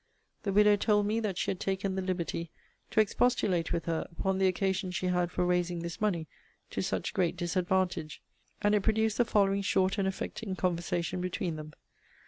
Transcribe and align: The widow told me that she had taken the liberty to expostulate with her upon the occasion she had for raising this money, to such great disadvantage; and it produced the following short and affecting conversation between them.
The 0.41 0.51
widow 0.51 0.77
told 0.77 1.05
me 1.05 1.19
that 1.19 1.37
she 1.37 1.51
had 1.51 1.59
taken 1.59 1.93
the 1.93 2.01
liberty 2.01 2.49
to 2.89 2.99
expostulate 2.99 3.71
with 3.71 3.85
her 3.85 4.07
upon 4.11 4.39
the 4.39 4.47
occasion 4.47 4.89
she 4.89 5.05
had 5.05 5.29
for 5.31 5.45
raising 5.45 5.83
this 5.83 6.01
money, 6.01 6.27
to 6.71 6.81
such 6.81 7.13
great 7.13 7.37
disadvantage; 7.37 8.19
and 8.63 8.73
it 8.73 8.81
produced 8.81 9.19
the 9.19 9.25
following 9.25 9.61
short 9.61 9.99
and 9.99 10.07
affecting 10.07 10.55
conversation 10.55 11.21
between 11.21 11.55
them. 11.55 11.73